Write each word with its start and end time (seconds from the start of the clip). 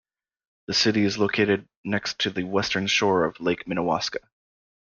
The 0.65 0.73
city 0.73 1.03
is 1.05 1.19
located 1.19 1.69
next 1.85 2.17
to 2.21 2.31
the 2.31 2.43
western 2.43 2.87
shore 2.87 3.23
of 3.23 3.39
Lake 3.39 3.65
Minnewaska. 3.65 4.17